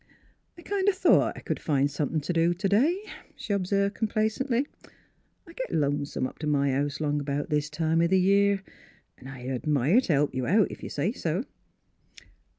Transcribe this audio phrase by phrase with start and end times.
[0.57, 2.97] "I kind o' thought I c'd find somethin' t' do t'day,"
[3.35, 4.61] she observed complacently.'•
[5.47, 8.63] I git lonesome up t' my house 'long 'bout this time o' th' year,
[9.19, 11.43] an' I'd admire t' help you out, if you say so.